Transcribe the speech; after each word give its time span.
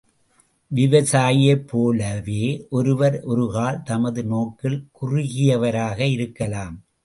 விவசாயியைப் 0.71 1.67
போலவே 1.67 2.67
அவர் 2.71 3.19
ஒருக்கால் 3.23 3.79
தமது 3.83 4.23
நோக்கில் 4.25 4.79
குறுகியவராக 4.91 6.05
இருக்கலாம். 6.05 6.75